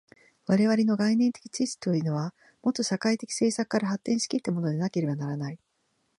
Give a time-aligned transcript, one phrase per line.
[0.47, 5.59] 我々の概念的知識というのは、もと社会的制作から発展し来ったものでなければならない。